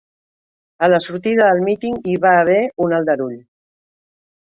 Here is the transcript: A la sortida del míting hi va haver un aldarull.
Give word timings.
A 0.87 0.89
la 0.91 0.99
sortida 1.09 1.51
del 1.51 1.63
míting 1.67 2.01
hi 2.13 2.17
va 2.27 2.35
haver 2.41 2.59
un 2.87 2.99
aldarull. 3.01 3.41